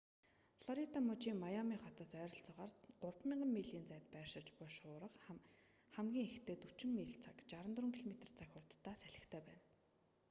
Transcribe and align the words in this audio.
флорида 0.61 0.99
мужийн 1.09 1.37
миами 1.43 1.77
хотоос 1.83 2.11
ойролцоогоор 2.23 2.71
3,000 3.03 3.55
милийн 3.55 3.85
зайд 3.87 4.05
байршиж 4.13 4.47
буй 4.57 4.69
шуурга 4.77 5.09
хамгийн 5.95 6.29
ихдээ 6.29 6.57
40 6.63 6.95
миль/цаг 6.95 7.35
64 7.51 7.79
км/цаг 8.03 8.49
хурдтай 8.51 8.95
салхитай 9.01 9.41
байна 9.49 9.63